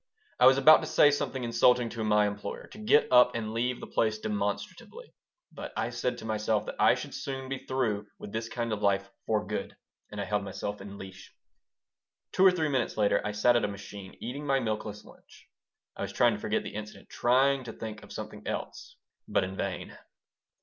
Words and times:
I 0.39 0.47
was 0.47 0.57
about 0.57 0.81
to 0.81 0.87
say 0.87 1.11
something 1.11 1.43
insulting 1.43 1.89
to 1.89 2.03
my 2.03 2.25
employer, 2.25 2.65
to 2.71 2.79
get 2.79 3.11
up 3.13 3.35
and 3.35 3.53
leave 3.53 3.79
the 3.79 3.85
place 3.85 4.17
demonstratively. 4.17 5.13
But 5.51 5.73
I 5.77 5.91
said 5.91 6.17
to 6.17 6.25
myself 6.25 6.65
that 6.65 6.77
I 6.81 6.95
should 6.95 7.13
soon 7.13 7.49
be 7.49 7.59
through 7.59 8.07
with 8.17 8.31
this 8.31 8.49
kind 8.49 8.73
of 8.73 8.81
life 8.81 9.07
for 9.27 9.45
good, 9.45 9.77
and 10.11 10.19
I 10.19 10.23
held 10.25 10.43
myself 10.43 10.81
in 10.81 10.97
leash. 10.97 11.35
Two 12.31 12.43
or 12.43 12.49
three 12.51 12.67
minutes 12.67 12.97
later 12.97 13.21
I 13.23 13.31
sat 13.33 13.55
at 13.55 13.63
a 13.63 13.67
machine, 13.67 14.17
eating 14.19 14.47
my 14.47 14.59
milkless 14.59 15.05
lunch. 15.05 15.47
I 15.95 16.01
was 16.01 16.11
trying 16.13 16.33
to 16.33 16.39
forget 16.39 16.63
the 16.63 16.73
incident, 16.73 17.07
trying 17.07 17.63
to 17.65 17.71
think 17.71 18.01
of 18.01 18.11
something 18.11 18.41
else, 18.47 18.95
but 19.27 19.43
in 19.43 19.55
vain. 19.55 19.95